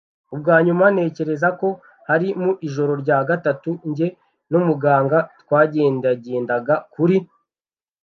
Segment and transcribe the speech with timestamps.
[0.33, 1.67] Ubwanyuma- Ntekereza ko
[2.09, 4.07] hari mu ijoro rya gatatu- njye
[4.49, 7.17] na muganga twagendagendaga kuri